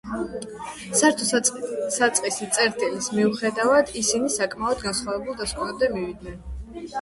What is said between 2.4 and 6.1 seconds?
წერტილის მიუხედავად, ისინი საკმაოდ განსხვავებულ დასკვნებამდე